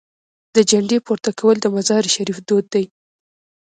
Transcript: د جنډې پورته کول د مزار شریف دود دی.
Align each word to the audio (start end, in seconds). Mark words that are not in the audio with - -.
د 0.55 0.57
جنډې 0.69 0.97
پورته 1.05 1.31
کول 1.39 1.55
د 1.61 1.65
مزار 1.75 2.03
شریف 2.15 2.37
دود 2.47 2.65
دی. 2.73 2.85